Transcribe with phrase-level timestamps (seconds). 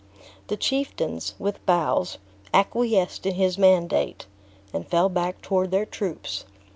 [0.47, 2.17] The chieftains, with bows,
[2.55, 4.25] acquiesced in his mandate,
[4.73, 6.43] and fell back toward their troops.